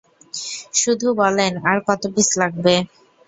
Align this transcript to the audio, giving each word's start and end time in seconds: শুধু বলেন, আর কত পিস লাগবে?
শুধু 0.73 1.07
বলেন, 1.21 1.53
আর 1.69 1.77
কত 1.87 2.01
পিস 2.13 2.29
লাগবে? 2.41 2.73